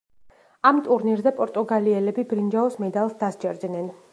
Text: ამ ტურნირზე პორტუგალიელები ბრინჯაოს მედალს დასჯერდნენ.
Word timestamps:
ამ 0.69 0.79
ტურნირზე 0.87 1.33
პორტუგალიელები 1.41 2.25
ბრინჯაოს 2.33 2.79
მედალს 2.85 3.17
დასჯერდნენ. 3.23 3.91